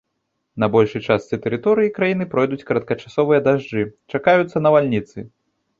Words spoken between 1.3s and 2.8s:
тэрыторыі краіны пройдуць